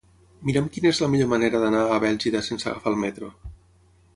[0.49, 3.31] Mira'm quina és la millor manera d'anar a Bèlgida sense agafar el metro.